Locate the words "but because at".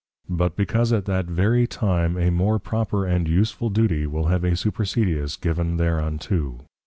0.31-1.05